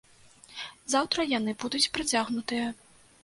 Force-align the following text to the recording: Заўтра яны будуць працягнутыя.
Заўтра 0.93 1.25
яны 1.39 1.53
будуць 1.63 1.83
працягнутыя. 1.97 2.67